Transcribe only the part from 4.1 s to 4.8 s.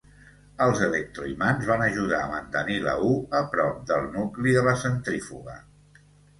nucli de la